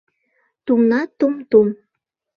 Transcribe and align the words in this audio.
Тумна, 0.65 1.01
тум-тум 1.17 1.67